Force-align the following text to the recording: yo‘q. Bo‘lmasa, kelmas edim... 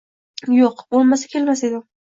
yo‘q. 0.55 0.81
Bo‘lmasa, 0.97 1.31
kelmas 1.37 1.67
edim... 1.71 1.89